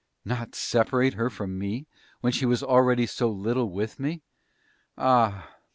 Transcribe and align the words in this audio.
Not 0.25 0.55
separate 0.55 1.13
her 1.13 1.29
from 1.29 1.59
me 1.59 1.85
when 2.21 2.33
she 2.33 2.47
was 2.47 2.63
already 2.63 3.05
so 3.05 3.29
little 3.29 3.69
with 3.69 3.99
me! 3.99 4.23
Ah! 4.97 5.51